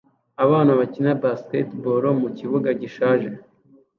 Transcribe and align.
Abana 0.43 0.71
bakina 0.79 1.11
basketball 1.23 2.03
mu 2.21 2.29
kibuga 2.37 2.69
gishaje 2.81 3.29